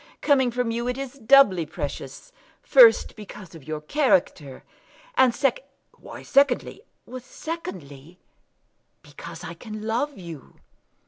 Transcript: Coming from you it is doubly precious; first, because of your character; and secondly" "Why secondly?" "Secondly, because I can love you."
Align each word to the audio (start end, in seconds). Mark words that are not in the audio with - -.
Coming 0.21 0.49
from 0.49 0.71
you 0.71 0.87
it 0.87 0.97
is 0.97 1.19
doubly 1.23 1.63
precious; 1.63 2.31
first, 2.63 3.15
because 3.15 3.53
of 3.53 3.65
your 3.67 3.81
character; 3.81 4.63
and 5.15 5.31
secondly" 5.35 5.67
"Why 5.99 6.23
secondly?" 6.23 6.81
"Secondly, 7.19 8.17
because 9.03 9.43
I 9.43 9.53
can 9.53 9.83
love 9.85 10.17
you." 10.17 10.55